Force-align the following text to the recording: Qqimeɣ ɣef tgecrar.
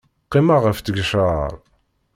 Qqimeɣ 0.25 0.57
ɣef 0.65 0.77
tgecrar. 0.79 1.51